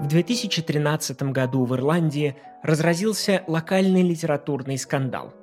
В 0.00 0.06
2013 0.06 1.22
году 1.24 1.66
в 1.66 1.74
Ирландии 1.74 2.34
разразился 2.62 3.44
локальный 3.46 4.00
литературный 4.00 4.78
скандал. 4.78 5.34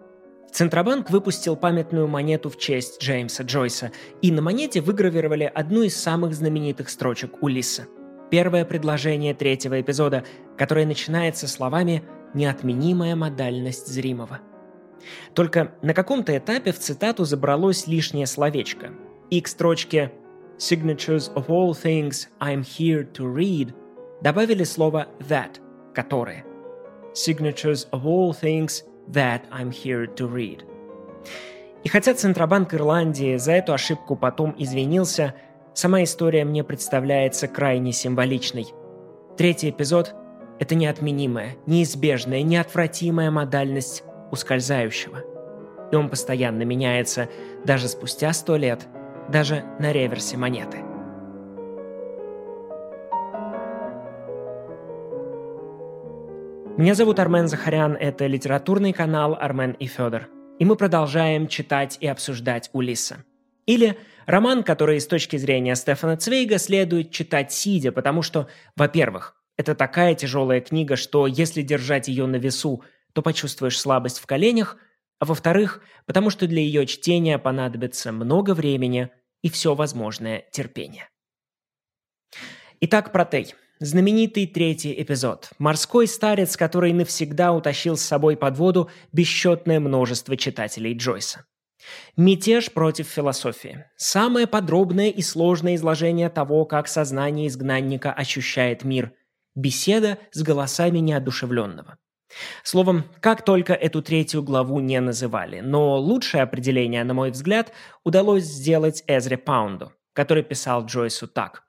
Центробанк 0.51 1.11
выпустил 1.11 1.55
памятную 1.55 2.07
монету 2.07 2.49
в 2.49 2.57
честь 2.57 2.99
Джеймса 2.99 3.43
Джойса, 3.43 3.91
и 4.23 4.31
на 4.31 4.41
монете 4.41 4.81
выгравировали 4.81 5.43
одну 5.43 5.83
из 5.83 5.95
самых 5.95 6.33
знаменитых 6.33 6.89
строчек 6.89 7.43
Улисса. 7.43 7.85
Первое 8.31 8.65
предложение 8.65 9.35
третьего 9.35 9.79
эпизода, 9.79 10.23
которое 10.57 10.87
начинается 10.87 11.47
словами 11.47 12.01
«неотменимая 12.33 13.15
модальность 13.15 13.85
зримого». 13.87 14.39
Только 15.35 15.75
на 15.83 15.93
каком-то 15.93 16.35
этапе 16.35 16.71
в 16.71 16.79
цитату 16.79 17.25
забралось 17.25 17.85
лишнее 17.85 18.25
словечко. 18.25 18.89
И 19.29 19.39
к 19.39 19.47
строчке 19.47 20.11
«Signatures 20.57 21.31
of 21.35 21.45
all 21.47 21.73
things 21.73 22.27
I'm 22.39 22.63
here 22.63 23.07
to 23.13 23.31
read» 23.31 23.75
добавили 24.21 24.63
слово 24.63 25.07
that, 25.19 25.59
которое. 25.93 26.43
Signatures 27.13 27.87
of 27.91 28.05
all 28.05 28.33
things 28.33 28.83
that 29.11 29.41
I'm 29.51 29.71
here 29.71 30.07
to 30.15 30.27
read. 30.27 30.63
И 31.83 31.89
хотя 31.89 32.13
Центробанк 32.13 32.73
Ирландии 32.73 33.37
за 33.37 33.53
эту 33.53 33.73
ошибку 33.73 34.15
потом 34.15 34.53
извинился, 34.57 35.35
сама 35.73 36.03
история 36.03 36.43
мне 36.43 36.63
представляется 36.63 37.47
крайне 37.47 37.91
символичной. 37.91 38.67
Третий 39.37 39.69
эпизод– 39.69 40.13
это 40.59 40.75
неотменимая, 40.75 41.55
неизбежная, 41.65 42.41
неотвратимая 42.41 43.31
модальность 43.31 44.03
ускользающего. 44.31 45.23
И 45.91 45.95
он 45.95 46.09
постоянно 46.09 46.63
меняется 46.63 47.29
даже 47.63 47.87
спустя 47.87 48.33
сто 48.33 48.57
лет, 48.57 48.87
даже 49.29 49.63
на 49.79 49.91
реверсе 49.91 50.35
монеты– 50.35 50.79
Меня 56.77 56.93
зовут 56.93 57.17
Армен 57.17 57.47
Захарян, 57.47 57.95
это 57.95 58.27
литературный 58.27 58.93
канал 58.93 59.35
«Армен 59.41 59.71
и 59.71 59.87
Федор». 59.87 60.29
И 60.59 60.63
мы 60.63 60.75
продолжаем 60.75 61.47
читать 61.47 61.97
и 62.01 62.05
обсуждать 62.05 62.69
Улисса. 62.71 63.25
Или 63.65 63.97
роман, 64.27 64.61
который 64.61 65.01
с 65.01 65.07
точки 65.07 65.37
зрения 65.37 65.75
Стефана 65.75 66.17
Цвейга 66.17 66.59
следует 66.59 67.09
читать 67.09 67.51
сидя, 67.51 67.91
потому 67.91 68.21
что, 68.21 68.47
во-первых, 68.75 69.35
это 69.57 69.73
такая 69.73 70.13
тяжелая 70.13 70.61
книга, 70.61 70.97
что 70.97 71.25
если 71.25 71.63
держать 71.63 72.09
ее 72.09 72.27
на 72.27 72.35
весу, 72.35 72.83
то 73.13 73.23
почувствуешь 73.23 73.79
слабость 73.79 74.19
в 74.19 74.27
коленях, 74.27 74.77
а 75.17 75.25
во-вторых, 75.25 75.81
потому 76.05 76.29
что 76.29 76.45
для 76.45 76.61
ее 76.61 76.85
чтения 76.85 77.39
понадобится 77.39 78.11
много 78.11 78.53
времени 78.53 79.09
и 79.41 79.49
все 79.49 79.73
возможное 79.73 80.45
терпение. 80.51 81.09
Итак, 82.81 83.11
Протей– 83.11 83.55
Знаменитый 83.79 84.47
третий 84.47 84.99
эпизод. 84.99 85.51
Морской 85.59 86.07
старец, 86.07 86.57
который 86.57 86.93
навсегда 86.93 87.53
утащил 87.53 87.95
с 87.95 88.01
собой 88.01 88.35
под 88.35 88.57
воду 88.57 88.89
бесчетное 89.11 89.79
множество 89.79 90.35
читателей 90.35 90.95
Джойса. 90.97 91.45
Мятеж 92.15 92.71
против 92.71 93.07
философии. 93.07 93.85
Самое 93.95 94.47
подробное 94.47 95.09
и 95.11 95.21
сложное 95.21 95.75
изложение 95.75 96.29
того, 96.29 96.65
как 96.65 96.87
сознание 96.87 97.47
изгнанника 97.47 98.11
ощущает 98.11 98.83
мир. 98.83 99.13
Беседа 99.53 100.17
с 100.31 100.41
голосами 100.41 100.97
неодушевленного. 100.97 101.99
Словом, 102.63 103.03
как 103.21 103.45
только 103.45 103.73
эту 103.73 104.01
третью 104.01 104.41
главу 104.41 104.79
не 104.79 104.99
называли, 104.99 105.59
но 105.59 105.97
лучшее 105.99 106.41
определение, 106.41 107.03
на 107.03 107.13
мой 107.13 107.29
взгляд, 107.29 107.71
удалось 108.03 108.43
сделать 108.43 109.03
Эзре 109.05 109.37
Паунду, 109.37 109.93
который 110.13 110.41
писал 110.41 110.83
Джойсу 110.85 111.27
так. 111.27 111.66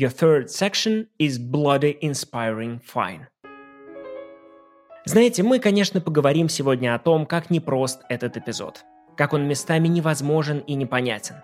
Your 0.00 0.08
third 0.08 0.48
section 0.48 1.08
is 1.18 1.38
bloody 1.38 1.98
inspiring 2.00 2.80
fine. 2.80 3.26
Знаете, 5.04 5.42
мы, 5.42 5.58
конечно, 5.58 6.00
поговорим 6.00 6.48
сегодня 6.48 6.94
о 6.94 6.98
том, 6.98 7.26
как 7.26 7.50
непрост 7.50 8.00
этот 8.08 8.38
эпизод, 8.38 8.86
как 9.14 9.34
он 9.34 9.46
местами 9.46 9.88
невозможен 9.88 10.60
и 10.60 10.72
непонятен. 10.72 11.42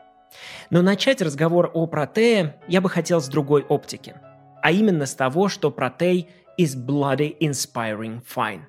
Но 0.70 0.80
начать 0.80 1.20
разговор 1.20 1.70
о 1.74 1.86
Протее 1.86 2.58
я 2.66 2.80
бы 2.80 2.88
хотел 2.88 3.20
с 3.20 3.28
другой 3.28 3.62
оптики, 3.62 4.14
а 4.62 4.72
именно 4.72 5.04
с 5.04 5.14
того, 5.14 5.48
что 5.48 5.70
Протей 5.70 6.30
is 6.58 6.74
bloody 6.74 7.36
inspiring 7.38 8.22
fine. 8.24 8.62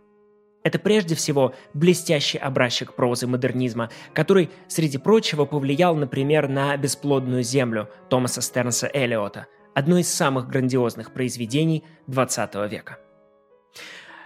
Это 0.65 0.79
прежде 0.79 1.15
всего 1.15 1.53
блестящий 1.73 2.39
образчик 2.39 2.93
прозы 2.93 3.25
модернизма, 3.25 3.89
который, 4.11 4.49
среди 4.67 4.97
прочего, 4.97 5.45
повлиял, 5.45 5.95
например, 5.95 6.49
на 6.49 6.75
«Бесплодную 6.75 7.41
землю» 7.41 7.87
Томаса 8.09 8.41
Стернса 8.41 8.91
Эллиота– 8.93 9.47
одно 9.77 9.99
из 9.99 10.11
самых 10.11 10.47
грандиозных 10.47 11.11
произведений 11.11 11.83
XX 12.07 12.67
века. 12.67 12.97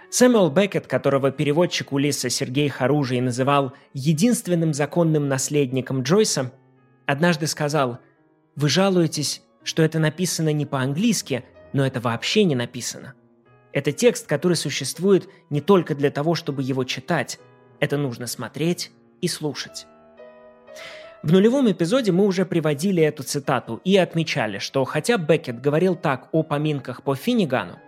Сэмюэл 0.08 0.48
Беккет, 0.48 0.86
которого 0.86 1.30
переводчик 1.30 1.92
Улисса 1.92 2.30
Сергей 2.30 2.70
Харужий 2.70 3.20
называл 3.20 3.74
единственным 3.92 4.72
законным 4.72 5.28
наследником 5.28 6.04
Джойса, 6.04 6.52
однажды 7.04 7.46
сказал 7.46 7.98
«Вы 8.56 8.70
жалуетесь, 8.70 9.42
что 9.62 9.82
это 9.82 9.98
написано 9.98 10.54
не 10.54 10.64
по-английски, 10.64 11.44
но 11.74 11.84
это 11.84 12.00
вообще 12.00 12.44
не 12.44 12.54
написано. 12.54 13.12
Это 13.74 13.92
текст, 13.92 14.26
который 14.26 14.56
существует 14.56 15.28
не 15.50 15.60
только 15.60 15.94
для 15.94 16.10
того, 16.10 16.34
чтобы 16.34 16.62
его 16.62 16.84
читать, 16.84 17.38
это 17.78 17.98
нужно 17.98 18.26
смотреть 18.26 18.90
и 19.20 19.28
слушать». 19.28 19.86
В 21.22 21.30
нулевом 21.30 21.70
эпизоде 21.70 22.10
мы 22.10 22.26
уже 22.26 22.44
приводили 22.44 23.00
эту 23.00 23.22
цитату 23.22 23.80
и 23.84 23.96
отмечали, 23.96 24.58
что 24.58 24.84
хотя 24.84 25.18
Беккет 25.18 25.60
говорил 25.60 25.94
так 25.94 26.28
о 26.32 26.42
поминках 26.42 27.04
по 27.04 27.14
Финнигану, 27.14 27.78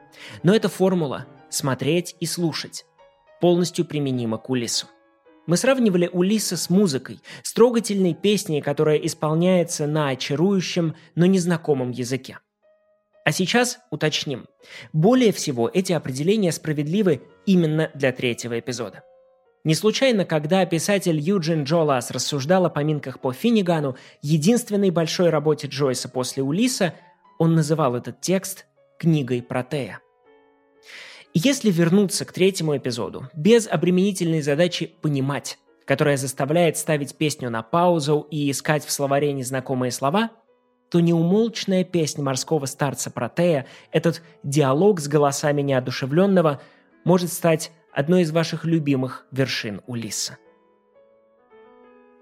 но 0.44 0.54
эта 0.54 0.68
формула 0.68 1.26
«смотреть 1.50 2.14
и 2.20 2.26
слушать» 2.26 2.86
полностью 3.40 3.84
применима 3.86 4.38
к 4.38 4.48
Улису. 4.50 4.86
Мы 5.48 5.56
сравнивали 5.56 6.08
Улиса 6.12 6.56
с 6.56 6.70
музыкой, 6.70 7.20
с 7.42 7.52
трогательной 7.52 8.14
песней, 8.14 8.62
которая 8.62 8.98
исполняется 8.98 9.88
на 9.88 10.10
очарующем, 10.10 10.94
но 11.16 11.26
незнакомом 11.26 11.90
языке. 11.90 12.38
А 13.24 13.32
сейчас 13.32 13.80
уточним. 13.90 14.46
Более 14.92 15.32
всего 15.32 15.68
эти 15.74 15.92
определения 15.92 16.52
справедливы 16.52 17.22
именно 17.46 17.90
для 17.94 18.12
третьего 18.12 18.60
эпизода– 18.60 19.02
не 19.64 19.74
случайно, 19.74 20.26
когда 20.26 20.64
писатель 20.66 21.18
Юджин 21.18 21.64
Джолас 21.64 22.10
рассуждал 22.10 22.66
о 22.66 22.70
поминках 22.70 23.18
по 23.18 23.32
Финнигану, 23.32 23.96
единственной 24.20 24.90
большой 24.90 25.30
работе 25.30 25.68
Джойса 25.68 26.10
после 26.10 26.42
Улиса, 26.42 26.94
он 27.38 27.54
называл 27.54 27.96
этот 27.96 28.20
текст 28.20 28.66
«книгой 28.98 29.42
Протея». 29.42 30.00
если 31.32 31.70
вернуться 31.70 32.24
к 32.24 32.32
третьему 32.32 32.76
эпизоду, 32.76 33.28
без 33.34 33.66
обременительной 33.66 34.42
задачи 34.42 34.94
«понимать», 35.00 35.58
которая 35.84 36.16
заставляет 36.16 36.76
ставить 36.76 37.16
песню 37.16 37.50
на 37.50 37.62
паузу 37.62 38.26
и 38.30 38.50
искать 38.50 38.84
в 38.84 38.92
словаре 38.92 39.32
незнакомые 39.32 39.90
слова, 39.90 40.30
то 40.90 41.00
неумолчная 41.00 41.82
песня 41.84 42.22
морского 42.22 42.66
старца 42.66 43.10
Протея, 43.10 43.66
этот 43.90 44.22
диалог 44.44 45.00
с 45.00 45.08
голосами 45.08 45.62
неодушевленного, 45.62 46.60
может 47.04 47.32
стать 47.32 47.72
одной 47.94 48.22
из 48.22 48.32
ваших 48.32 48.64
любимых 48.64 49.24
вершин 49.30 49.80
Улисса. 49.86 50.36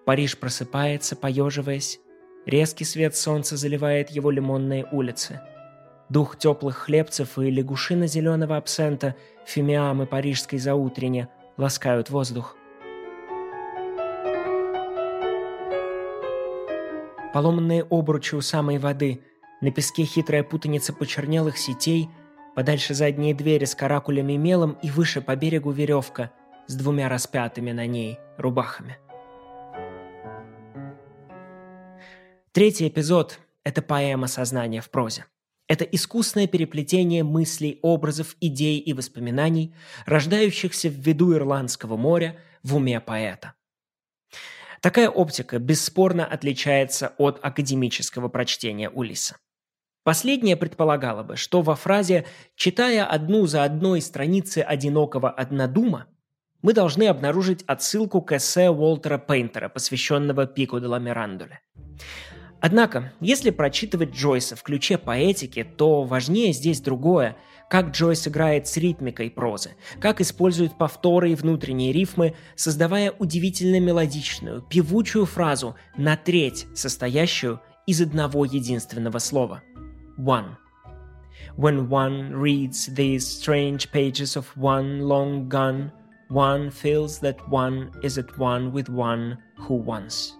Париж 0.04 0.38
просыпается, 0.38 1.16
поеживаясь. 1.16 1.98
Резкий 2.44 2.84
свет 2.84 3.16
солнца 3.16 3.56
заливает 3.56 4.10
его 4.10 4.30
лимонные 4.30 4.86
улицы. 4.92 5.40
Дух 6.08 6.36
теплых 6.36 6.76
хлебцев 6.76 7.38
и 7.38 7.50
лягушина 7.50 8.06
зеленого 8.06 8.56
абсента, 8.56 9.14
фимиамы 9.46 10.06
парижской 10.06 10.58
заутренне 10.58 11.28
ласкают 11.56 12.10
воздух. 12.10 12.56
Поломанные 17.32 17.86
обручи 17.88 18.34
у 18.34 18.42
самой 18.42 18.76
воды, 18.78 19.22
на 19.62 19.70
песке 19.70 20.04
хитрая 20.04 20.42
путаница 20.42 20.92
почернелых 20.92 21.56
сетей– 21.56 22.10
Подальше 22.54 22.92
задние 22.92 23.34
двери 23.34 23.64
с 23.64 23.74
каракулями 23.74 24.34
мелом 24.34 24.78
и 24.82 24.90
выше 24.90 25.22
по 25.22 25.34
берегу 25.36 25.70
веревка 25.70 26.30
с 26.66 26.74
двумя 26.74 27.08
распятыми 27.08 27.72
на 27.72 27.86
ней 27.86 28.18
рубахами. 28.36 28.98
Третий 32.52 32.88
эпизод– 32.88 33.38
это 33.64 33.80
поэма 33.80 34.26
сознания 34.26 34.82
в 34.82 34.90
прозе. 34.90 35.24
Это 35.66 35.84
искусное 35.84 36.46
переплетение 36.46 37.24
мыслей, 37.24 37.78
образов, 37.80 38.36
идей 38.40 38.78
и 38.78 38.92
воспоминаний, 38.92 39.74
рождающихся 40.04 40.90
в 40.90 40.92
виду 40.92 41.34
Ирландского 41.34 41.96
моря 41.96 42.36
в 42.62 42.76
уме 42.76 43.00
поэта. 43.00 43.54
Такая 44.82 45.08
оптика 45.08 45.58
бесспорно 45.58 46.26
отличается 46.26 47.14
от 47.16 47.38
академического 47.42 48.28
прочтения 48.28 48.90
Улиса. 48.90 49.36
Последнее 50.04 50.56
предполагало 50.56 51.22
бы, 51.22 51.36
что 51.36 51.62
во 51.62 51.76
фразе 51.76 52.24
«читая 52.56 53.04
одну 53.04 53.46
за 53.46 53.62
одной 53.62 54.00
страницы 54.00 54.58
одинокого 54.58 55.30
однодума» 55.30 56.06
мы 56.60 56.72
должны 56.72 57.04
обнаружить 57.04 57.62
отсылку 57.66 58.22
к 58.22 58.32
эссе 58.32 58.70
Уолтера 58.70 59.18
Пейнтера, 59.18 59.68
посвященного 59.68 60.46
Пику 60.46 60.80
де 60.80 60.86
ла 60.86 60.98
Мирандуле. 60.98 61.60
Однако, 62.60 63.12
если 63.20 63.50
прочитывать 63.50 64.14
Джойса 64.14 64.54
в 64.54 64.62
ключе 64.62 64.96
поэтики, 64.96 65.64
то 65.64 66.02
важнее 66.02 66.52
здесь 66.52 66.80
другое– 66.80 67.36
как 67.72 67.92
Джойс 67.92 68.28
играет 68.28 68.68
с 68.68 68.76
ритмикой 68.76 69.30
прозы, 69.30 69.76
как 69.98 70.20
использует 70.20 70.76
повторы 70.76 71.32
и 71.32 71.34
внутренние 71.34 71.90
рифмы, 71.90 72.34
создавая 72.54 73.12
удивительно 73.12 73.80
мелодичную, 73.80 74.60
певучую 74.60 75.24
фразу 75.24 75.74
на 75.96 76.18
треть, 76.18 76.66
состоящую 76.74 77.62
из 77.86 78.02
одного 78.02 78.44
единственного 78.44 79.20
слова– 79.20 79.62
«one». 80.22 80.56
When 81.56 81.88
one 81.88 82.32
reads 82.32 82.86
these 82.94 83.26
strange 83.26 83.90
pages 83.90 84.36
of 84.36 84.46
one 84.56 85.00
long 85.00 85.48
gun, 85.48 85.92
one 86.28 86.70
feels 86.70 87.20
that 87.20 87.36
one 87.48 87.90
is 88.02 88.16
at 88.18 88.38
one 88.38 88.72
with 88.72 88.88
one 88.88 89.38
who 89.56 89.74
wants. 89.74 90.32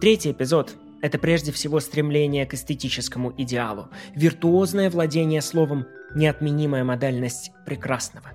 Третий 0.00 0.32
эпизод 0.32 0.74
это 1.02 1.18
прежде 1.18 1.52
всего 1.52 1.78
стремление 1.80 2.46
к 2.46 2.54
эстетическому 2.54 3.32
идеалу, 3.36 3.90
виртуозное 4.14 4.90
владение 4.90 5.40
словом, 5.42 5.86
неотменимая 6.14 6.84
модальность 6.84 7.52
прекрасного. 7.64 8.32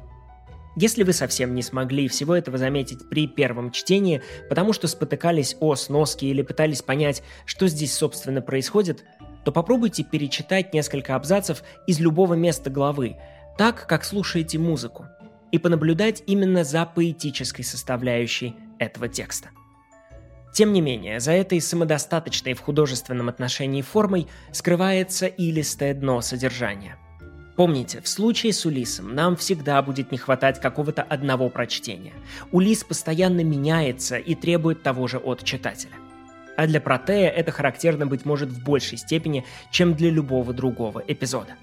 Если 0.77 1.03
вы 1.03 1.12
совсем 1.12 1.53
не 1.53 1.63
смогли 1.63 2.07
всего 2.07 2.33
этого 2.33 2.57
заметить 2.57 3.09
при 3.09 3.27
первом 3.27 3.71
чтении, 3.71 4.21
потому 4.47 4.71
что 4.71 4.88
спотыкались 4.88 5.57
о 5.59 5.75
сноски 5.75 6.25
или 6.25 6.44
пытались 6.44 6.81
понять, 6.81 7.23
что 7.45 7.68
здесь 7.68 7.94
собственно 7.94 8.41
происходит, 8.41 9.03
то 9.43 9.51
попробуйте 9.51 10.03
перечитать 10.03 10.73
несколько 10.73 11.15
абзацев 11.15 11.63
из 11.88 11.99
любого 11.99 12.33
места 12.33 12.69
главы, 12.69 13.17
так, 13.57 13.88
как 13.88 14.03
слушаете 14.03 14.59
музыку, 14.59 15.07
и 15.51 15.57
понаблюдать 15.57 16.23
именно 16.27 16.63
за 16.63 16.85
поэтической 16.85 17.65
составляющей 17.65 18.55
этого 18.79 19.07
текста– 19.07 19.49
тем 20.53 20.73
не 20.73 20.81
менее, 20.81 21.19
за 21.19 21.31
этой 21.31 21.61
самодостаточной 21.61 22.53
в 22.53 22.59
художественном 22.59 23.29
отношении 23.29 23.81
формой 23.81 24.27
скрывается 24.51 25.27
илистое 25.27 25.94
дно 25.94 26.21
содержания. 26.21 26.97
Помните, 27.55 28.01
в 28.01 28.07
случае 28.07 28.53
с 28.53 28.65
Улисом 28.65 29.13
нам 29.15 29.35
всегда 29.35 29.81
будет 29.81 30.11
не 30.11 30.17
хватать 30.17 30.59
какого-то 30.59 31.03
одного 31.03 31.49
прочтения. 31.49 32.13
Улис 32.51 32.83
постоянно 32.83 33.44
меняется 33.44 34.17
и 34.17 34.35
требует 34.35 34.83
того 34.83 35.07
же 35.07 35.19
от 35.19 35.44
читателя. 35.44 35.94
А 36.57 36.68
для 36.68 36.81
Протея 36.81 37.30
это 37.30 37.51
характерно, 37.51 38.06
быть 38.06 38.25
может, 38.25 38.50
в 38.50 38.63
большей 38.63 38.98
степени, 38.98 39.45
чем 39.71 39.95
для 39.95 40.09
любого 40.09 40.53
другого 40.53 41.03
эпизода. 41.07 41.56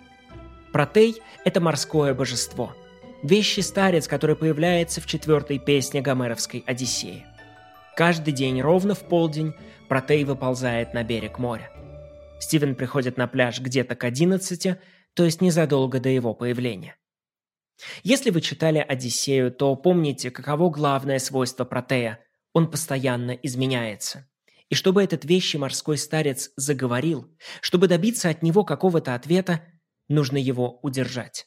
Протей– 0.73 1.23
это 1.45 1.61
морское 1.61 2.15
божество. 2.15 2.75
Вещий 3.23 3.63
старец, 3.63 4.07
который 4.07 4.37
появляется 4.37 5.01
в 5.01 5.07
четвертой 5.07 5.59
песне 5.59 6.01
Гомеровской 6.01 6.63
Одиссеи– 6.67 7.25
Каждый 7.99 8.33
день 8.33 8.61
ровно 8.61 8.95
в 8.95 9.01
полдень 9.01 9.55
Протей 9.89 10.23
выползает 10.23 10.95
на 10.95 11.03
берег 11.03 11.41
моря. 11.41 11.69
Стивен 12.39 12.77
приходит 12.77 13.17
на 13.17 13.27
пляж 13.27 13.59
где-то 13.59 13.97
к 13.97 14.05
11, 14.05 14.79
то 15.15 15.25
есть 15.25 15.41
незадолго 15.41 15.99
до 15.99 16.09
его 16.09 16.33
появления. 16.33 16.95
Если 18.05 18.31
вы 18.31 18.41
читали 18.41 18.79
«Одиссею», 18.79 19.51
то 19.51 19.75
помните, 19.75 20.31
каково 20.31 20.71
главное 20.71 21.19
свойство 21.19 21.65
Протея– 21.65 22.21
он 22.53 22.71
постоянно 22.71 23.33
изменяется. 23.33 24.28
И 24.69 24.75
чтобы 24.75 25.03
этот 25.03 25.25
вещий 25.25 25.59
морской 25.59 25.97
старец 25.97 26.51
заговорил, 26.57 27.35
чтобы 27.61 27.89
добиться 27.89 28.29
от 28.29 28.43
него 28.43 28.65
какого-то 28.65 29.15
ответа, 29.15 29.63
нужно 30.09 30.37
его 30.37 30.79
удержать. 30.83 31.47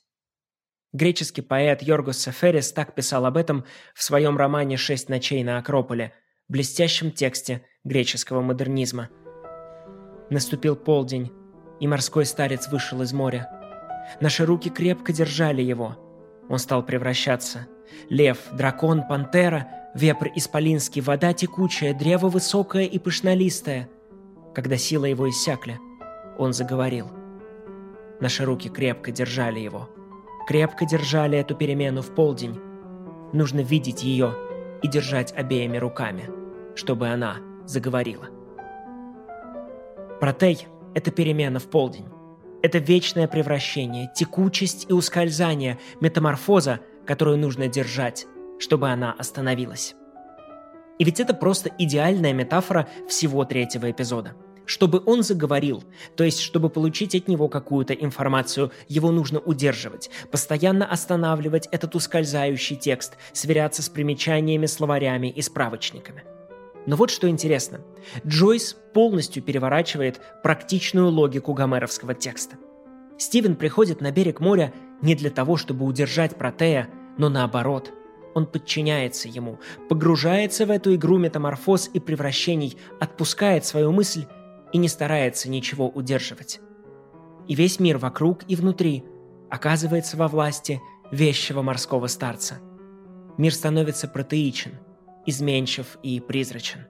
Греческий 0.93 1.41
поэт 1.41 1.81
Йоргос 1.81 2.17
Сеферис 2.17 2.73
так 2.73 2.95
писал 2.95 3.25
об 3.25 3.37
этом 3.37 3.65
в 3.95 4.03
своем 4.03 4.37
романе 4.37 4.75
«Шесть 4.75 5.07
ночей 5.07 5.43
на 5.43 5.57
Акрополе», 5.57 6.13
блестящем 6.49 7.11
тексте 7.11 7.65
греческого 7.85 8.41
модернизма. 8.41 9.09
Наступил 10.29 10.75
полдень, 10.75 11.31
и 11.79 11.87
морской 11.87 12.25
старец 12.25 12.67
вышел 12.67 13.01
из 13.01 13.13
моря. 13.13 13.49
Наши 14.19 14.45
руки 14.45 14.69
крепко 14.69 15.13
держали 15.13 15.61
его. 15.61 15.97
Он 16.49 16.59
стал 16.59 16.85
превращаться. 16.85 17.67
Лев, 18.09 18.37
дракон, 18.51 19.07
пантера, 19.07 19.67
вепрь 19.95 20.29
исполинский, 20.35 21.01
вода 21.01 21.33
текучая, 21.33 21.93
древо 21.93 22.29
высокое 22.29 22.85
и 22.85 22.99
пышнолистое. 22.99 23.89
Когда 24.53 24.77
сила 24.77 25.05
его 25.05 25.29
иссякли, 25.29 25.79
он 26.37 26.53
заговорил. 26.53 27.07
Наши 28.19 28.45
руки 28.45 28.69
крепко 28.69 29.11
держали 29.11 29.59
его. 29.59 29.89
Крепко 30.47 30.85
держали 30.85 31.37
эту 31.37 31.55
перемену 31.55 32.01
в 32.01 32.13
полдень. 32.13 32.59
Нужно 33.33 33.61
видеть 33.61 34.03
ее 34.03 34.35
и 34.81 34.87
держать 34.87 35.33
обеими 35.35 35.77
руками– 35.77 36.29
чтобы 36.75 37.09
она 37.09 37.37
заговорила. 37.65 38.27
Протей– 40.19 40.67
это 40.93 41.11
перемена 41.11 41.59
в 41.59 41.69
полдень. 41.69 42.05
Это 42.61 42.77
вечное 42.77 43.27
превращение, 43.27 44.11
текучесть 44.15 44.85
и 44.89 44.93
ускользание, 44.93 45.79
метаморфоза, 45.99 46.79
которую 47.05 47.39
нужно 47.39 47.67
держать, 47.67 48.27
чтобы 48.61 48.89
она 48.89 49.11
остановилась. 49.11 49.95
И 50.99 51.03
ведь 51.03 51.19
это 51.19 51.33
просто 51.33 51.71
идеальная 51.77 52.31
метафора 52.31 52.87
всего 53.09 53.43
третьего 53.43 53.89
эпизода. 53.89 54.35
Чтобы 54.65 55.01
он 55.05 55.23
заговорил, 55.23 55.83
то 56.15 56.23
есть 56.23 56.39
чтобы 56.39 56.69
получить 56.69 57.15
от 57.15 57.27
него 57.27 57.49
какую-то 57.49 57.93
информацию, 57.93 58.71
его 58.87 59.11
нужно 59.11 59.39
удерживать, 59.39 60.09
постоянно 60.31 60.85
останавливать 60.85 61.67
этот 61.71 61.95
ускользающий 61.95 62.77
текст, 62.77 63.17
сверяться 63.33 63.81
с 63.81 63.89
примечаниями, 63.89 64.67
словарями 64.67 65.27
и 65.27 65.41
справочниками– 65.41 66.23
но 66.85 66.95
вот 66.95 67.11
что 67.11 67.29
интересно. 67.29 67.81
Джойс 68.25 68.75
полностью 68.93 69.43
переворачивает 69.43 70.19
практичную 70.41 71.09
логику 71.09 71.53
гомеровского 71.53 72.13
текста. 72.13 72.55
Стивен 73.17 73.55
приходит 73.55 74.01
на 74.01 74.11
берег 74.11 74.39
моря 74.39 74.73
не 75.01 75.15
для 75.15 75.29
того, 75.29 75.57
чтобы 75.57 75.85
удержать 75.85 76.35
Протея, 76.35 76.89
но 77.17 77.29
наоборот. 77.29 77.93
Он 78.33 78.45
подчиняется 78.45 79.27
ему, 79.27 79.59
погружается 79.89 80.65
в 80.65 80.71
эту 80.71 80.95
игру 80.95 81.17
метаморфоз 81.17 81.89
и 81.93 81.99
превращений, 81.99 82.77
отпускает 82.99 83.65
свою 83.65 83.91
мысль 83.91 84.25
и 84.71 84.77
не 84.77 84.87
старается 84.87 85.49
ничего 85.49 85.89
удерживать. 85.89 86.59
И 87.47 87.55
весь 87.55 87.79
мир 87.79 87.97
вокруг 87.97 88.43
и 88.47 88.55
внутри 88.55 89.03
оказывается 89.49 90.15
во 90.15 90.27
власти 90.27 90.81
вещего 91.11 91.61
морского 91.61 92.07
старца. 92.07 92.59
Мир 93.37 93.53
становится 93.53 94.07
протеичен– 94.07 94.71
изменчив 95.25 95.97
и 96.03 96.19
призрачен. 96.19 96.85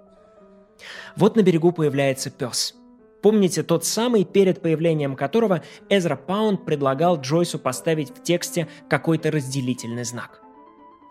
Вот 1.15 1.35
на 1.35 1.43
берегу 1.43 1.71
появляется 1.71 2.29
пес. 2.29 2.75
Помните 3.21 3.61
тот 3.61 3.85
самый, 3.85 4.25
перед 4.25 4.61
появлением 4.61 5.15
которого 5.15 5.61
Эзра 5.89 6.15
Паунд 6.15 6.65
предлагал 6.65 7.21
Джойсу 7.21 7.59
поставить 7.59 8.09
в 8.09 8.23
тексте 8.23 8.67
какой-то 8.89 9.29
разделительный 9.29 10.05
знак. 10.05 10.40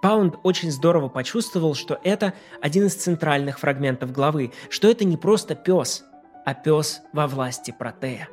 Паунд 0.02 0.36
очень 0.42 0.70
здорово 0.70 1.08
почувствовал, 1.08 1.74
что 1.74 1.98
это 2.02 2.32
один 2.60 2.86
из 2.86 2.94
центральных 2.94 3.58
фрагментов 3.58 4.12
главы, 4.12 4.52
что 4.68 4.88
это 4.88 5.04
не 5.04 5.16
просто 5.16 5.54
пес, 5.54 6.04
а 6.44 6.54
пес 6.54 7.02
во 7.12 7.26
власти 7.26 7.74
Протея. 7.76 8.28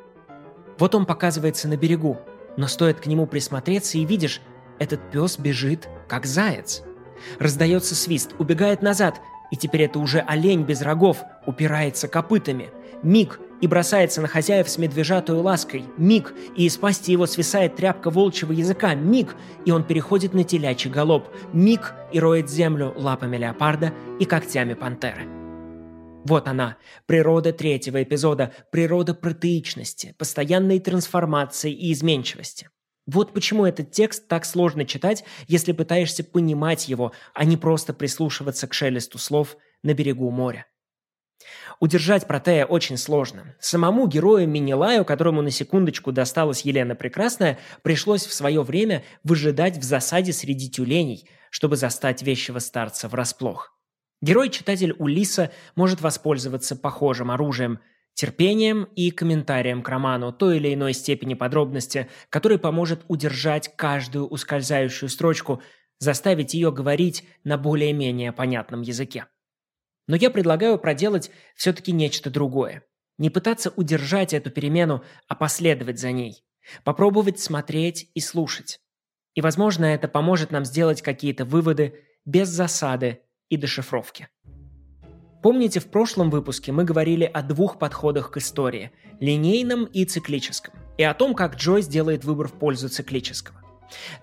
Вот 0.78 0.94
он 0.94 1.04
показывается 1.04 1.68
на 1.68 1.76
берегу, 1.76 2.18
но 2.56 2.66
стоит 2.66 3.00
к 3.00 3.06
нему 3.06 3.26
присмотреться 3.26 3.98
и 3.98 4.04
видишь, 4.04 4.40
этот 4.78 5.10
пес 5.10 5.38
бежит, 5.38 5.88
как 6.08 6.24
заяц– 6.24 6.82
Раздается 7.38 7.94
свист, 7.94 8.34
убегает 8.38 8.82
назад, 8.82 9.20
и 9.50 9.56
теперь 9.56 9.82
это 9.82 9.98
уже 9.98 10.20
олень 10.20 10.62
без 10.62 10.82
рогов, 10.82 11.22
упирается 11.46 12.08
копытами. 12.08 12.70
Миг, 13.02 13.40
и 13.60 13.66
бросается 13.66 14.20
на 14.20 14.28
хозяев 14.28 14.68
с 14.68 14.78
медвежатой 14.78 15.36
лаской. 15.36 15.84
Миг, 15.96 16.34
и 16.56 16.66
из 16.66 16.76
пасти 16.76 17.12
его 17.12 17.26
свисает 17.26 17.76
тряпка 17.76 18.10
волчьего 18.10 18.52
языка. 18.52 18.94
Миг, 18.94 19.34
и 19.64 19.70
он 19.70 19.84
переходит 19.84 20.34
на 20.34 20.44
телячий 20.44 20.90
галоп. 20.90 21.28
Миг, 21.52 21.94
и 22.12 22.20
роет 22.20 22.50
землю 22.50 22.92
лапами 22.96 23.36
леопарда 23.36 23.92
и 24.18 24.24
когтями 24.24 24.74
пантеры. 24.74 25.26
Вот 26.24 26.48
она, 26.48 26.76
природа 27.06 27.52
третьего 27.52 28.02
эпизода, 28.02 28.52
природа 28.70 29.14
протеичности, 29.14 30.14
постоянной 30.18 30.80
трансформации 30.80 31.72
и 31.72 31.92
изменчивости. 31.92 32.68
Вот 33.06 33.32
почему 33.32 33.64
этот 33.64 33.90
текст 33.90 34.28
так 34.28 34.44
сложно 34.44 34.84
читать, 34.84 35.24
если 35.46 35.72
пытаешься 35.72 36.24
понимать 36.24 36.88
его, 36.88 37.12
а 37.32 37.46
не 37.46 37.56
просто 37.56 37.94
прислушиваться 37.94 38.66
к 38.66 38.74
шелесту 38.74 39.16
слов 39.16 39.56
на 39.82 39.94
берегу 39.94 40.30
моря. 40.30 40.66
Удержать 41.80 42.26
Протея 42.26 42.66
очень 42.66 42.96
сложно. 42.96 43.54
Самому 43.60 44.06
герою 44.08 44.48
Минилаю, 44.48 45.04
которому 45.04 45.42
на 45.42 45.50
секундочку 45.50 46.12
досталась 46.12 46.62
Елена 46.62 46.94
Прекрасная, 46.94 47.58
пришлось 47.82 48.26
в 48.26 48.34
свое 48.34 48.62
время 48.62 49.04
выжидать 49.22 49.76
в 49.78 49.82
засаде 49.82 50.32
среди 50.32 50.70
тюленей, 50.70 51.28
чтобы 51.50 51.76
застать 51.76 52.22
вещего 52.22 52.58
старца 52.58 53.08
врасплох. 53.08 53.72
Герой-читатель 54.20 54.94
Улиса 54.98 55.52
может 55.76 56.00
воспользоваться 56.00 56.74
похожим 56.76 57.30
оружием– 57.30 57.78
терпением 58.18 58.88
и 58.96 59.12
комментарием 59.12 59.80
к 59.80 59.88
роману 59.88 60.32
той 60.32 60.56
или 60.56 60.74
иной 60.74 60.92
степени 60.92 61.34
подробности, 61.34 62.08
который 62.30 62.58
поможет 62.58 63.04
удержать 63.06 63.70
каждую 63.76 64.26
ускользающую 64.26 65.08
строчку, 65.08 65.62
заставить 66.00 66.52
ее 66.52 66.72
говорить 66.72 67.24
на 67.44 67.56
более-менее 67.56 68.32
понятном 68.32 68.82
языке. 68.82 69.26
Но 70.08 70.16
я 70.16 70.30
предлагаю 70.30 70.78
проделать 70.78 71.30
все-таки 71.54 71.92
нечто 71.92 72.30
другое. 72.30 72.82
Не 73.18 73.30
пытаться 73.30 73.72
удержать 73.76 74.34
эту 74.34 74.50
перемену, 74.50 75.04
а 75.28 75.36
последовать 75.36 76.00
за 76.00 76.10
ней. 76.10 76.42
Попробовать 76.82 77.38
смотреть 77.38 78.10
и 78.14 78.20
слушать. 78.20 78.80
И, 79.34 79.40
возможно, 79.40 79.84
это 79.84 80.08
поможет 80.08 80.50
нам 80.50 80.64
сделать 80.64 81.02
какие-то 81.02 81.44
выводы 81.44 82.00
без 82.24 82.48
засады 82.48 83.20
и 83.48 83.56
дешифровки. 83.56 84.28
Помните, 85.42 85.78
в 85.78 85.88
прошлом 85.88 86.30
выпуске 86.30 86.72
мы 86.72 86.84
говорили 86.84 87.24
о 87.24 87.42
двух 87.42 87.78
подходах 87.78 88.30
к 88.32 88.38
истории– 88.38 88.90
линейном 89.20 89.84
и 89.84 90.04
циклическом, 90.04 90.74
и 90.96 91.04
о 91.04 91.14
том, 91.14 91.34
как 91.34 91.56
Джойс 91.56 91.86
делает 91.86 92.24
выбор 92.24 92.48
в 92.48 92.54
пользу 92.54 92.88
циклического. 92.88 93.62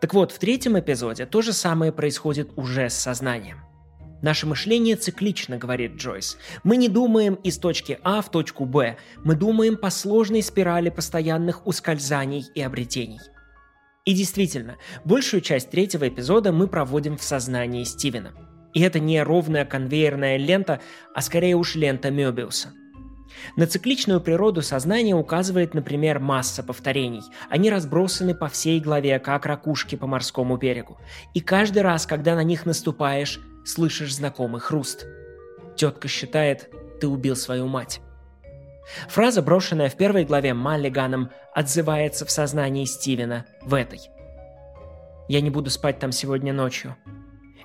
Так 0.02 0.14
вот, 0.14 0.32
в 0.32 0.40
третьем 0.40 0.78
эпизоде 0.78 1.26
то 1.26 1.42
же 1.42 1.54
самое 1.54 1.92
происходит 1.92 2.52
уже 2.58 2.90
с 2.90 2.96
сознанием. 2.96 3.65
Наше 4.26 4.48
мышление 4.48 4.96
циклично, 4.96 5.56
говорит 5.56 5.98
Джойс. 5.98 6.40
Мы 6.64 6.78
не 6.78 6.90
думаем 6.90 7.36
из 7.36 7.60
точки 7.60 8.00
А 8.02 8.24
в 8.24 8.32
точку 8.32 8.66
Б, 8.66 8.98
мы 9.24 9.36
думаем 9.36 9.78
по 9.78 9.92
сложной 9.92 10.42
спирали 10.42 10.90
постоянных 10.90 11.68
ускользаний 11.68 12.44
и 12.56 12.62
обретений. 12.64 13.20
И 14.04 14.16
действительно, 14.16 14.78
большую 15.04 15.42
часть 15.42 15.70
третьего 15.70 16.08
эпизода 16.08 16.52
мы 16.52 16.68
проводим 16.68 17.18
в 17.18 17.24
сознании 17.24 17.84
Стивена. 17.84 18.32
И 18.74 18.82
это 18.82 19.00
не 19.00 19.22
ровная 19.22 19.64
конвейерная 19.64 20.38
лента, 20.38 20.82
а 21.14 21.22
скорее 21.22 21.56
уж 21.56 21.76
лента 21.76 22.10
Мёбиуса– 22.10 22.74
на 23.58 23.68
цикличную 23.68 24.22
природу 24.22 24.62
сознания 24.62 25.14
указывает, 25.14 25.74
например, 25.74 26.20
масса 26.20 26.64
повторений. 26.64 27.24
Они 27.50 27.70
разбросаны 27.70 28.34
по 28.34 28.48
всей 28.48 28.80
главе, 28.80 29.20
как 29.20 29.46
ракушки 29.46 29.96
по 29.96 30.08
морскому 30.08 30.56
берегу. 30.58 30.98
И 31.34 31.42
каждый 31.42 31.82
раз, 31.82 32.06
когда 32.06 32.36
на 32.36 32.44
них 32.44 32.66
наступаешь, 32.66 33.42
слышишь 33.66 34.16
знакомый 34.16 34.62
хруст. 34.62 35.06
Тетка 35.76 36.08
считает, 36.08 36.70
ты 37.00 37.08
убил 37.08 37.36
свою 37.36 37.68
мать. 37.68 38.02
Фраза, 39.10 39.42
брошенная 39.42 39.90
в 39.90 39.96
первой 39.96 40.26
главе 40.26 40.54
Маллиганом, 40.54 41.32
отзывается 41.54 42.26
в 42.26 42.32
сознании 42.32 42.86
Стивена 42.86 43.46
в 43.62 43.74
этой. 43.74 44.00
«Я 45.28 45.42
не 45.42 45.50
буду 45.50 45.70
спать 45.72 46.00
там 46.00 46.12
сегодня 46.12 46.54
ночью. 46.54 46.96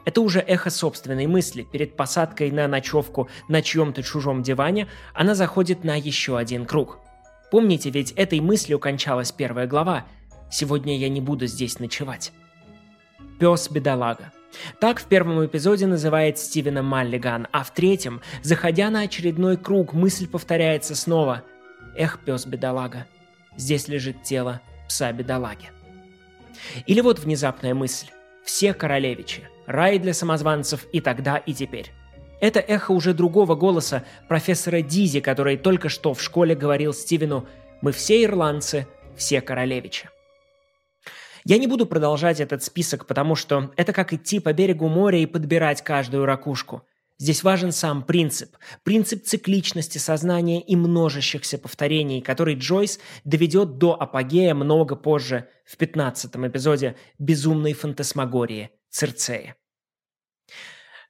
Это 0.07 0.23
уже 0.23 0.41
эхо 0.41 0.71
собственной 0.71 1.27
мысли. 1.27 1.63
Перед 1.63 1.95
посадкой 1.95 2.51
на 2.51 2.67
ночевку 2.67 3.29
на 3.49 3.61
чьем-то 3.61 4.03
чужом 4.03 4.43
диване 4.43 4.89
она 5.13 5.35
заходит 5.35 5.85
на 5.85 5.95
еще 5.95 6.39
один 6.39 6.65
круг. 6.65 6.99
Помните, 7.51 7.91
ведь 7.91 8.13
этой 8.13 8.41
мыслью 8.41 8.79
кончалась 8.79 9.31
первая 9.31 9.67
глава. 9.67 10.07
«Сегодня 10.51 10.97
я 10.97 11.09
не 11.09 11.21
буду 11.21 11.47
здесь 11.47 11.79
ночевать». 11.79 12.33
Пес-бедолага. 13.39 14.33
Так 14.81 15.01
в 15.01 15.07
первом 15.07 15.45
эпизоде 15.45 15.87
называет 15.87 16.39
Стивена 16.39 16.83
Маллиган, 16.83 17.49
а 17.53 17.63
в 17.63 17.73
третьем, 17.73 18.21
заходя 18.43 18.91
на 18.91 19.01
очередной 19.01 19.57
круг, 19.57 19.93
мысль 19.93 20.27
повторяется 20.29 20.95
снова. 20.95 21.43
«Эх, 21.97 22.21
пес-бедолага, 22.25 23.07
здесь 23.57 23.89
лежит 23.89 24.23
тело 24.23 24.61
пса-бедолаги». 24.89 25.71
Или 26.87 27.01
вот 27.01 27.19
внезапная 27.19 27.75
мысль. 27.75 28.07
Все 28.45 28.75
королевичи– 28.75 29.49
рай 29.67 29.99
для 29.99 30.15
самозванцев 30.15 30.87
и 30.93 31.01
тогда, 31.01 31.37
и 31.37 31.53
теперь. 31.53 31.93
Это 32.41 32.59
эхо 32.59 32.93
уже 32.93 33.13
другого 33.13 33.55
голоса 33.55 34.05
профессора 34.29 34.81
Дизи, 34.81 35.21
который 35.21 35.57
только 35.57 35.89
что 35.89 36.15
в 36.15 36.23
школе 36.23 36.55
говорил 36.55 36.95
Стивену 36.95 37.47
«Мы 37.83 37.93
все 37.93 38.25
ирландцы, 38.25 38.87
все 39.17 39.41
королевичи». 39.41 40.09
Я 41.45 41.59
не 41.59 41.67
буду 41.67 41.87
продолжать 41.87 42.41
этот 42.41 42.63
список, 42.63 43.07
потому 43.07 43.35
что 43.35 43.73
это 43.77 43.93
как 43.93 44.13
идти 44.13 44.41
по 44.41 44.53
берегу 44.53 44.89
моря 44.89 45.19
и 45.19 45.27
подбирать 45.27 45.83
каждую 45.83 46.27
ракушку. 46.27 46.83
Здесь 47.19 47.43
важен 47.43 47.71
сам 47.71 48.03
принцип, 48.03 48.57
принцип 48.83 49.25
цикличности 49.25 49.99
сознания 49.99 50.63
и 50.63 50.75
множащихся 50.75 51.59
повторений, 51.59 52.23
который 52.23 52.55
Джойс 52.55 52.99
доведет 53.25 53.77
до 53.77 54.01
апогея 54.01 54.55
много 54.55 54.97
позже, 54.97 55.49
в 55.71 55.77
15 55.77 56.35
эпизоде 56.35 56.97
«Безумной 57.19 57.75
фантасмагории» 57.75 58.71
Цирцея. 58.89 59.55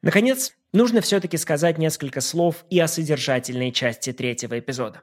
Наконец, 0.02 0.52
нужно 0.72 1.00
все-таки 1.00 1.38
сказать 1.38 1.78
несколько 1.78 2.20
слов 2.20 2.66
и 2.68 2.78
о 2.78 2.86
содержательной 2.86 3.72
части 3.72 4.12
третьего 4.12 4.58
эпизода. 4.58 5.02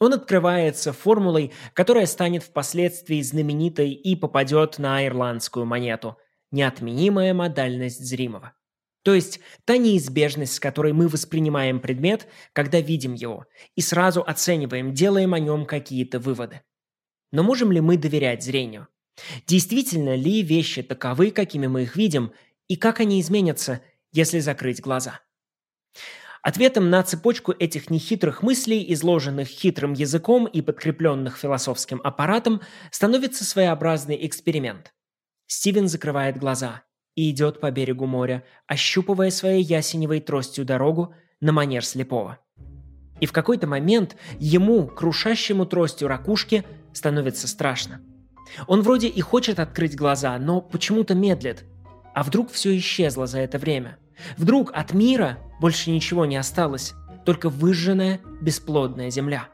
Он 0.00 0.14
открывается 0.14 0.92
формулой, 0.92 1.52
которая 1.74 2.06
станет 2.06 2.42
впоследствии 2.42 3.20
знаменитой 3.20 3.92
и 3.92 4.16
попадет 4.16 4.78
на 4.78 5.06
ирландскую 5.06 5.66
монету– 5.66 6.16
неотменимая 6.50 7.34
модальность 7.34 8.04
зримого. 8.04 8.54
То 9.02 9.14
есть 9.14 9.40
та 9.64 9.76
неизбежность, 9.76 10.54
с 10.54 10.60
которой 10.60 10.92
мы 10.92 11.08
воспринимаем 11.08 11.80
предмет, 11.80 12.26
когда 12.52 12.80
видим 12.80 13.14
его, 13.14 13.46
и 13.74 13.80
сразу 13.80 14.22
оцениваем, 14.22 14.92
делаем 14.92 15.32
о 15.32 15.38
нем 15.38 15.64
какие-то 15.64 16.18
выводы. 16.18 16.62
Но 17.32 17.42
можем 17.42 17.72
ли 17.72 17.80
мы 17.80 17.96
доверять 17.96 18.42
зрению? 18.42 18.88
Действительно 19.46 20.16
ли 20.16 20.42
вещи 20.42 20.82
таковы, 20.82 21.30
какими 21.30 21.66
мы 21.66 21.82
их 21.82 21.96
видим, 21.96 22.32
и 22.68 22.76
как 22.76 23.00
они 23.00 23.20
изменятся, 23.20 23.82
если 24.12 24.38
закрыть 24.38 24.80
глаза. 24.80 25.20
Ответом 26.42 26.88
на 26.88 27.02
цепочку 27.02 27.52
этих 27.52 27.90
нехитрых 27.90 28.42
мыслей, 28.42 28.84
изложенных 28.94 29.48
хитрым 29.48 29.92
языком 29.92 30.46
и 30.46 30.62
подкрепленных 30.62 31.36
философским 31.36 32.00
аппаратом, 32.02 32.62
становится 32.90 33.44
своеобразный 33.44 34.26
эксперимент. 34.26 34.94
Стивен 35.46 35.88
закрывает 35.88 36.38
глаза 36.38 36.82
и 37.14 37.30
идет 37.30 37.60
по 37.60 37.70
берегу 37.70 38.06
моря, 38.06 38.44
ощупывая 38.66 39.30
своей 39.30 39.62
ясеневой 39.62 40.20
тростью 40.20 40.64
дорогу 40.64 41.14
на 41.40 41.52
манер 41.52 41.84
слепого. 41.84 42.38
И 43.20 43.26
в 43.26 43.32
какой-то 43.32 43.66
момент 43.66 44.16
ему, 44.38 44.86
крушащему 44.86 45.66
тростью 45.66 46.08
ракушки, 46.08 46.64
становится 46.94 47.48
страшно. 47.48 48.00
Он 48.66 48.80
вроде 48.80 49.08
и 49.08 49.20
хочет 49.20 49.58
открыть 49.58 49.94
глаза, 49.94 50.38
но 50.38 50.60
почему-то 50.60 51.14
медлит– 51.14 51.64
а 52.14 52.22
вдруг 52.22 52.50
все 52.50 52.76
исчезло 52.76 53.26
за 53.26 53.38
это 53.40 53.58
время? 53.58 53.98
Вдруг 54.36 54.70
от 54.74 54.92
мира 54.92 55.38
больше 55.60 55.90
ничего 55.90 56.24
не 56.24 56.36
осталось, 56.36 56.94
только 57.24 57.48
выжженная, 57.48 58.20
бесплодная 58.40 59.10
земля? 59.10 59.48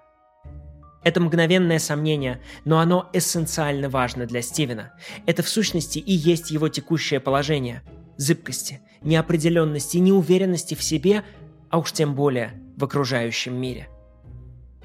Это 1.03 1.21
мгновенное 1.21 1.79
сомнение, 1.79 2.41
но 2.65 2.81
оно 2.81 3.09
эссенциально 3.13 3.89
важно 3.89 4.27
для 4.27 4.43
Стивена. 4.43 4.93
Это 5.25 5.43
в 5.43 5.49
сущности 5.49 6.01
и 6.01 6.13
есть 6.13 6.51
его 6.51 6.69
текущее 6.69 7.21
положение. 7.21 7.83
Зыбкости, 8.17 8.81
неопределенности, 9.03 9.99
неуверенности 9.99 10.75
в 10.75 10.83
себе, 10.83 11.23
а 11.71 11.79
уж 11.79 11.93
тем 11.93 12.17
более 12.17 12.61
в 12.77 12.83
окружающем 12.83 13.55
мире. 13.55 13.89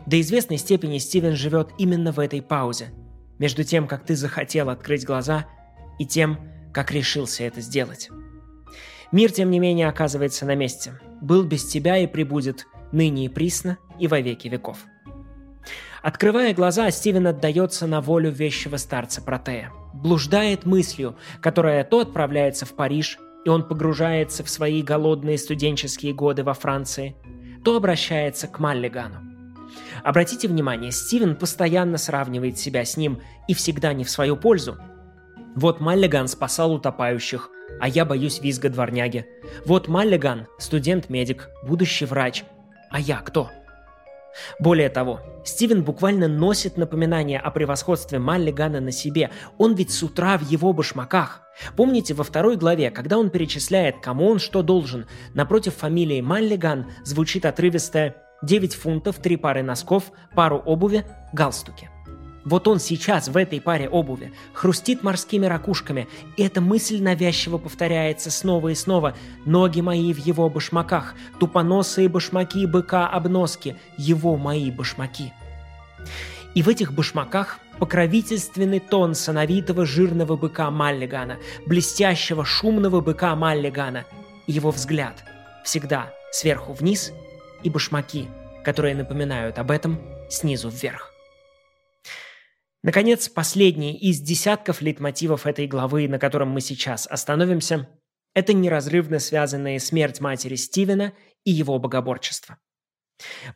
До 0.06 0.20
известной 0.22 0.58
степени 0.58 1.00
Стивен 1.00 1.36
живет 1.36 1.70
именно 1.78 2.12
в 2.12 2.20
этой 2.20 2.42
паузе, 2.42 2.92
между 3.40 3.64
тем, 3.64 3.88
как 3.88 4.06
ты 4.06 4.16
захотел 4.16 4.70
открыть 4.70 5.06
глаза, 5.06 5.48
и 5.98 6.06
тем, 6.06 6.40
как 6.72 6.92
решился 6.92 7.44
это 7.44 7.62
сделать. 7.62 8.10
Мир, 9.12 9.32
тем 9.32 9.52
не 9.52 9.60
менее, 9.60 9.88
оказывается 9.88 10.46
на 10.46 10.56
месте. 10.56 11.00
Был 11.22 11.44
без 11.44 11.66
тебя 11.66 11.98
и 11.98 12.08
прибудет, 12.08 12.68
ныне 12.92 13.26
и 13.26 13.30
присно, 13.30 13.78
и 14.00 14.08
во 14.08 14.20
веки 14.22 14.48
веков. 14.48 14.78
Открывая 16.02 16.54
глаза, 16.54 16.90
Стивен 16.92 17.28
отдается 17.28 17.88
на 17.88 18.02
волю 18.02 18.32
вещего 18.32 18.78
старца 18.78 19.22
Протея. 19.22 19.72
Блуждает 19.94 20.66
мыслью, 20.66 21.16
которая 21.42 21.84
то 21.84 22.00
отправляется 22.00 22.66
в 22.66 22.74
Париж, 22.74 23.20
и 23.46 23.50
он 23.50 23.68
погружается 23.68 24.44
в 24.44 24.50
свои 24.50 24.82
голодные 24.82 25.38
студенческие 25.38 26.14
годы 26.14 26.44
во 26.44 26.54
Франции, 26.54 27.16
то 27.64 27.76
обращается 27.76 28.48
к 28.48 28.60
Маллигану. 28.60 29.20
Обратите 30.04 30.48
внимание, 30.48 30.92
Стивен 30.92 31.36
постоянно 31.36 31.98
сравнивает 31.98 32.58
себя 32.58 32.86
с 32.86 32.98
ним 32.98 33.20
и 33.48 33.54
всегда 33.54 33.94
не 33.94 34.04
в 34.04 34.10
свою 34.10 34.36
пользу, 34.38 34.78
вот 35.56 35.82
Маллиган 35.82 36.30
спасал 36.30 36.74
утопающих, 36.74 37.50
а 37.80 37.88
я 37.88 38.06
боюсь 38.06 38.42
визга 38.42 38.70
дворняги. 38.70 39.26
Вот 39.66 39.88
Маллиган– 39.88 40.48
студент-медик, 40.60 41.50
будущий 41.64 42.06
врач. 42.06 42.44
А 42.90 43.00
я 43.00 43.18
кто? 43.18 43.50
Более 44.60 44.90
того, 44.90 45.20
Стивен 45.44 45.84
буквально 45.84 46.28
носит 46.28 46.78
напоминание 46.78 47.40
о 47.40 47.52
превосходстве 47.52 48.20
Маллигана 48.20 48.80
на 48.80 48.92
себе. 48.92 49.30
Он 49.58 49.76
ведь 49.76 49.92
с 49.92 50.04
утра 50.04 50.38
в 50.38 50.44
его 50.44 50.74
башмаках. 50.74 51.42
Помните, 51.76 52.14
во 52.14 52.24
второй 52.24 52.56
главе, 52.56 52.92
когда 52.92 53.18
он 53.18 53.30
перечисляет, 53.30 53.98
кому 54.02 54.28
он 54.28 54.40
что 54.40 54.62
должен, 54.62 55.06
напротив 55.34 55.76
фамилии 55.76 56.22
Маллиган 56.22 56.92
звучит 57.04 57.46
отрывистое 57.46 58.16
9 58.42 58.74
фунтов, 58.74 59.18
3 59.18 59.36
пары 59.38 59.64
носков, 59.64 60.12
пару 60.36 60.58
обуви, 60.58 61.06
галстуки– 61.34 61.90
вот 62.46 62.68
он 62.68 62.80
сейчас 62.80 63.28
в 63.28 63.38
этой 63.38 63.62
паре 63.62 63.88
обуви 63.88 64.34
хрустит 64.54 65.04
морскими 65.04 65.46
ракушками, 65.46 66.08
и 66.38 66.44
эта 66.44 66.62
мысль 66.62 67.02
навязчиво 67.02 67.58
повторяется 67.58 68.32
снова 68.32 68.70
и 68.70 68.76
снова. 68.76 69.16
Ноги 69.46 69.82
мои 69.82 70.14
в 70.14 70.18
его 70.18 70.50
башмаках, 70.50 71.16
тупоносые 71.40 72.10
башмаки 72.10 72.66
быка-обноски, 72.66 73.76
его 73.98 74.38
мои 74.38 74.72
башмаки. 74.72 75.34
И 76.54 76.64
в 76.64 76.70
этих 76.70 76.94
башмаках 76.94 77.60
покровительственный 77.80 78.80
тон 78.80 79.16
сановитого 79.16 79.86
жирного 79.86 80.36
быка 80.36 80.70
Маллигана, 80.70 81.38
блестящего 81.66 82.44
шумного 82.44 83.02
быка 83.02 83.36
Маллигана, 83.36 84.06
его 84.48 84.72
взгляд 84.72 85.24
всегда 85.64 86.12
сверху 86.32 86.74
вниз 86.74 87.14
и 87.64 87.70
башмаки 87.70 88.28
которые 88.64 88.96
напоминают 88.96 89.60
об 89.60 89.72
этом 89.72 90.00
снизу 90.30 90.70
вверх. 90.70 91.11
Наконец, 92.84 93.30
последний 93.30 93.96
из 93.96 94.20
десятков 94.20 94.82
лейтмотивов 94.82 95.46
этой 95.46 95.68
главы, 95.68 96.08
на 96.08 96.18
котором 96.18 96.50
мы 96.50 96.62
сейчас 96.62 97.06
остановимся, 97.08 97.88
это 98.34 98.54
неразрывно 98.54 99.20
связанные 99.20 99.80
смерть 99.80 100.20
матери 100.20 100.56
Стивена 100.56 101.14
и 101.44 101.52
его 101.52 101.78
богоборчество. 101.78 102.58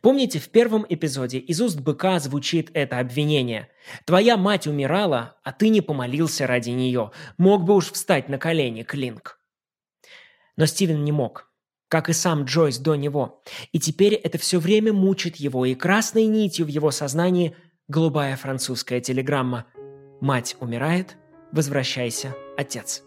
Помните, 0.00 0.38
в 0.38 0.48
первом 0.50 0.86
эпизоде 0.88 1.38
из 1.38 1.60
уст 1.60 1.80
быка 1.80 2.20
звучит 2.20 2.70
это 2.74 3.00
обвинение. 3.00 3.68
«Твоя 4.04 4.36
мать 4.36 4.68
умирала, 4.68 5.36
а 5.42 5.52
ты 5.52 5.70
не 5.70 5.80
помолился 5.80 6.46
ради 6.46 6.70
нее. 6.70 7.10
Мог 7.36 7.64
бы 7.64 7.74
уж 7.74 7.90
встать 7.90 8.28
на 8.28 8.38
колени, 8.38 8.84
Клинк». 8.84 9.40
Но 10.56 10.66
Стивен 10.66 11.02
не 11.04 11.10
мог, 11.10 11.50
как 11.88 12.08
и 12.08 12.12
сам 12.12 12.44
Джойс 12.44 12.78
до 12.78 12.94
него. 12.94 13.42
И 13.72 13.80
теперь 13.80 14.14
это 14.14 14.38
все 14.38 14.58
время 14.60 14.92
мучит 14.92 15.36
его, 15.36 15.66
и 15.66 15.74
красной 15.74 16.26
нитью 16.26 16.66
в 16.66 16.68
его 16.68 16.90
сознании 16.92 17.56
голубая 17.88 18.36
французская 18.36 19.00
телеграмма 19.00 19.66
«Мать 20.20 20.56
умирает, 20.60 21.16
возвращайся, 21.52 22.34
отец». 22.56 23.02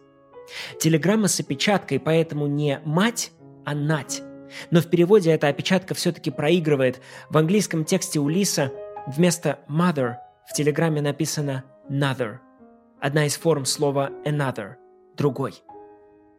Телеграмма 0.80 1.28
с 1.28 1.40
опечаткой, 1.40 2.00
поэтому 2.00 2.48
не 2.48 2.80
«мать», 2.86 3.32
а 3.66 3.76
«нать». 3.76 4.24
Но 4.72 4.82
в 4.82 4.90
переводе 4.90 5.32
эта 5.32 5.48
опечатка 5.48 5.94
все-таки 5.94 6.32
проигрывает. 6.32 7.02
В 7.30 7.38
английском 7.38 7.86
тексте 7.86 8.20
Улиса 8.20 8.72
вместо 9.06 9.60
«mother» 9.70 10.16
в 10.50 10.54
телеграмме 10.54 11.02
написано 11.02 11.66
«nother». 11.90 12.38
Одна 13.00 13.26
из 13.26 13.38
форм 13.38 13.66
слова 13.66 14.10
«another»– 14.26 14.74
«другой». 15.16 15.54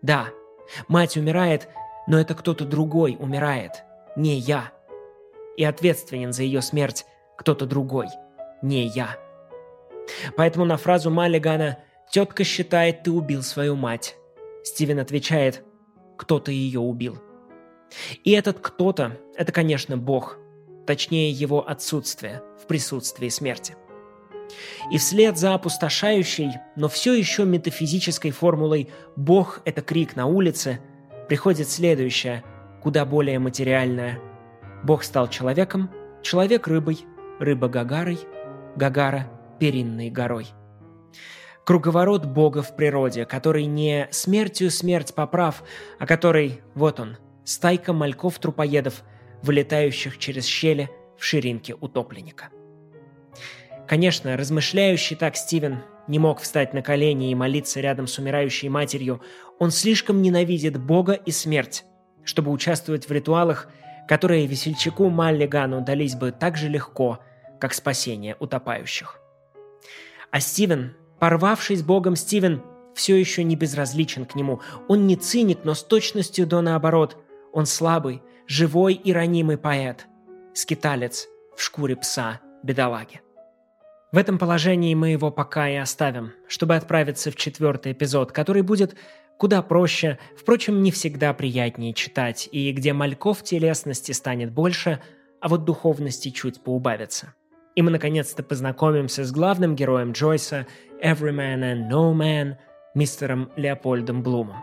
Да, 0.03 0.29
мать 0.89 1.17
умирает, 1.17 1.69
но 2.09 2.19
это 2.21 2.35
кто-то 2.35 2.65
другой 2.65 3.17
умирает, 3.21 3.85
не 4.17 4.37
я. 4.39 4.73
И 5.57 5.65
ответственен 5.65 6.33
за 6.33 6.43
ее 6.43 6.63
смерть 6.63 7.07
кто-то 7.39 7.67
другой, 7.67 8.09
не 8.63 8.87
я. 8.87 9.17
Поэтому 10.37 10.65
на 10.65 10.77
фразу 10.77 11.11
Маллигана 11.11 11.79
«Тетка 12.11 12.45
считает, 12.45 13.03
ты 13.05 13.11
убил 13.11 13.43
свою 13.43 13.77
мать», 13.77 14.17
Стивен 14.65 14.99
отвечает 14.99 15.63
«Кто-то 16.17 16.51
ее 16.51 16.81
убил». 16.81 17.19
И 18.25 18.33
этот 18.33 18.61
кто-то– 18.61 19.19
это, 19.37 19.53
конечно, 19.53 19.97
Бог, 19.97 20.39
точнее 20.87 21.31
его 21.31 21.69
отсутствие 21.69 22.43
в 22.63 22.67
присутствии 22.67 23.29
смерти. 23.29 23.77
И 24.91 24.99
вслед 24.99 25.39
за 25.39 25.55
опустошающей, 25.55 26.53
но 26.77 26.89
все 26.89 27.15
еще 27.15 27.45
метафизической 27.45 28.31
формулой 28.31 28.91
«Бог– 29.17 29.61
это 29.65 29.83
крик 29.83 30.17
на 30.17 30.27
улице» 30.27 30.81
приходит 31.29 31.69
следующее, 31.69 32.43
куда 32.83 33.05
более 33.05 33.39
материальное. 33.39 34.19
Бог 34.83 35.05
стал 35.05 35.29
человеком, 35.29 35.91
человек– 36.23 36.67
рыбой, 36.69 37.05
рыба– 37.39 37.69
гагарой, 37.69 38.19
гагара– 38.77 39.29
перинной 39.59 40.11
горой. 40.11 40.49
Круговорот 41.65 42.25
Бога 42.27 42.63
в 42.63 42.75
природе, 42.75 43.27
который 43.27 43.67
не 43.67 44.09
смертью 44.11 44.71
смерть 44.71 45.15
поправ, 45.15 45.63
а 45.99 46.07
который, 46.07 46.61
вот 46.75 46.99
он– 47.01 47.17
стайка 47.45 47.93
мальков-трупоедов, 47.93 49.03
вылетающих 49.43 50.19
через 50.19 50.47
щели 50.47 50.91
в 51.19 51.25
ширинке 51.25 51.75
утопленника. 51.75 52.49
Конечно, 53.87 54.37
размышляющий 54.37 55.17
так 55.17 55.37
Стивен 55.37 55.81
не 56.07 56.19
мог 56.19 56.41
встать 56.41 56.75
на 56.75 56.83
колени 56.83 57.31
и 57.31 57.35
молиться 57.35 57.81
рядом 57.81 58.07
с 58.07 58.19
умирающей 58.19 58.69
матерью. 58.69 59.21
Он 59.59 59.71
слишком 59.71 60.23
ненавидит 60.23 60.79
Бога 60.79 61.13
и 61.13 61.31
смерть, 61.31 61.85
чтобы 62.25 62.51
участвовать 62.51 63.09
в 63.09 63.13
ритуалах, 63.13 63.69
которые 64.09 64.47
весельчаку 64.47 65.09
Маллигану 65.09 65.83
дались 65.83 66.15
бы 66.15 66.33
так 66.33 66.57
же 66.57 66.69
легко, 66.69 67.21
как 67.61 67.75
спасение 67.75 68.37
утопающих. 68.41 69.21
А 70.31 70.41
Стивен, 70.41 70.95
порвавшись 71.19 71.83
Богом 71.83 72.17
Стивен, 72.17 72.63
все 72.95 73.17
еще 73.17 73.45
не 73.45 73.57
безразличен 73.57 74.27
к 74.27 74.35
нему. 74.35 74.61
Он 74.89 75.07
не 75.07 75.17
циник, 75.17 75.61
но 75.65 75.75
с 75.75 75.85
точностью 75.85 76.47
до 76.47 76.61
наоборот– 76.61 77.17
он 77.53 77.67
слабый, 77.67 78.23
живой 78.47 78.95
и 78.95 79.13
ранимый 79.13 79.59
поэт, 79.59 80.07
скиталец 80.55 81.29
в 81.57 81.63
шкуре 81.63 81.97
пса, 81.97 82.41
бедолаги. 82.63 83.21
В 84.13 84.19
этом 84.19 84.39
положении 84.39 84.95
мы 84.95 85.11
его 85.11 85.31
пока 85.31 85.69
и 85.69 85.77
оставим, 85.77 86.33
чтобы 86.49 86.75
отправиться 86.77 87.31
в 87.31 87.37
четвертый 87.37 87.93
эпизод, 87.93 88.33
который 88.33 88.63
будет 88.63 88.97
куда 89.39 89.63
проще, 89.63 90.19
впрочем, 90.37 90.83
не 90.83 90.91
всегда 90.91 91.33
приятнее 91.33 91.95
читать, 91.95 92.49
и 92.53 92.73
где 92.73 92.93
мальков 92.93 93.43
телесности 93.43 94.13
станет 94.13 94.53
больше, 94.53 95.01
а 95.41 95.49
вот 95.49 95.65
духовности 95.65 96.31
чуть 96.31 96.63
поубавится. 96.63 97.35
И 97.75 97.83
мы 97.83 97.91
наконец-то 97.91 98.43
познакомимся 98.43 99.25
с 99.25 99.33
главным 99.33 99.77
героем 99.77 100.13
Джойса, 100.13 100.67
Every 101.03 101.33
Man 101.33 101.61
and 101.61 101.89
No 101.91 102.13
Man, 102.13 102.57
мистером 102.95 103.51
Леопольдом 103.57 104.23
Блумом. 104.23 104.57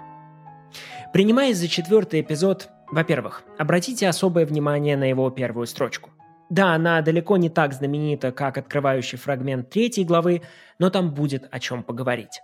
Принимаясь 1.14 1.58
за 1.58 1.68
четвертый 1.68 2.22
эпизод, 2.22 2.70
во-первых, 2.92 3.44
обратите 3.58 4.08
особое 4.08 4.46
внимание 4.46 4.98
на 4.98 5.06
его 5.06 5.30
первую 5.30 5.68
строчку. 5.68 6.12
Да, 6.50 6.74
она 6.74 7.02
далеко 7.02 7.38
не 7.38 7.50
так 7.50 7.74
знаменита, 7.74 8.32
как 8.32 8.58
открывающий 8.58 9.18
фрагмент 9.18 9.70
третьей 9.70 10.06
главы, 10.06 10.44
но 10.80 10.90
там 10.90 11.14
будет 11.14 11.48
о 11.52 11.60
чем 11.60 11.84
поговорить. 11.84 12.42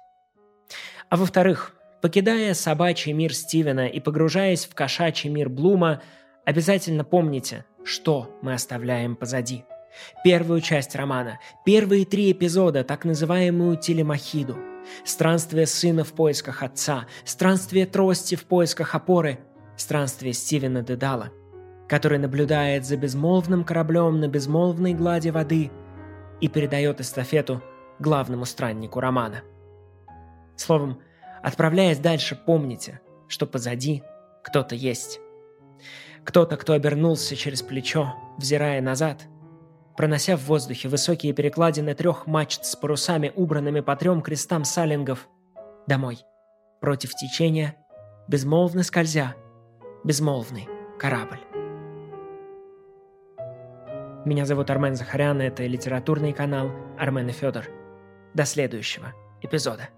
А 1.10 1.16
во-вторых, 1.16 1.74
покидая 2.02 2.54
собачий 2.54 3.14
мир 3.14 3.34
Стивена 3.34 3.88
и 3.88 4.00
погружаясь 4.00 4.66
в 4.66 4.76
кошачий 4.76 5.30
мир 5.30 5.50
Блума, 5.50 6.02
обязательно 6.44 7.04
помните, 7.04 7.66
что 7.86 8.38
мы 8.42 8.54
оставляем 8.54 9.16
позади. 9.16 9.64
Первую 10.24 10.62
часть 10.62 10.96
романа, 10.96 11.40
первые 11.66 12.06
три 12.06 12.32
эпизода, 12.32 12.84
так 12.84 13.06
называемую 13.06 13.78
телемахиду, 13.78 14.58
странствие 15.04 15.68
сына 15.68 16.04
в 16.04 16.14
поисках 16.14 16.64
отца, 16.64 17.06
странствие 17.26 17.86
трости 17.86 18.36
в 18.36 18.46
поисках 18.46 18.96
опоры– 18.96 19.40
Странствие 19.76 20.34
Стивена 20.34 20.82
Дедала, 20.82 21.32
который 21.88 22.20
наблюдает 22.20 22.86
за 22.86 22.96
безмолвным 22.96 23.64
кораблем 23.64 24.20
на 24.20 24.28
безмолвной 24.28 24.94
глади 24.94 25.30
воды 25.30 25.72
и 26.42 26.48
передает 26.48 27.02
эстафету 27.02 27.62
главному 28.00 28.46
страннику 28.46 29.00
романа. 29.00 29.42
Словом, 30.56 31.02
отправляясь 31.42 31.98
дальше, 31.98 32.40
помните, 32.46 33.02
что 33.28 33.48
позади 33.48 34.04
кто-то 34.44 34.76
есть. 34.76 35.20
Кто-то, 36.24 36.56
кто 36.56 36.74
обернулся 36.74 37.36
через 37.36 37.62
плечо, 37.62 38.14
взирая 38.38 38.82
назад, 38.82 39.24
пронося 39.96 40.38
в 40.38 40.42
воздухе 40.42 40.88
высокие 40.90 41.34
перекладины 41.34 41.94
трех 41.94 42.28
мачт 42.28 42.66
с 42.66 42.76
парусами, 42.76 43.32
убранными 43.36 43.80
по 43.82 43.96
трем 43.96 44.22
крестам 44.22 44.64
салингов, 44.64 45.28
домой, 45.88 46.20
против 46.82 47.12
течения, 47.12 47.76
безмолвно 48.28 48.84
скользя, 48.84 49.36
безмолвный 50.04 50.68
корабль. 51.00 51.40
Меня 54.26 54.46
зовут 54.46 54.70
Армен 54.70 54.96
Захарян, 54.96 55.42
это 55.42 55.66
литературный 55.66 56.32
канал 56.32 56.72
Армен 56.98 57.28
и 57.28 57.32
Федор. 57.34 57.66
До 58.34 58.46
следующего 58.46 59.14
эпизода. 59.42 59.90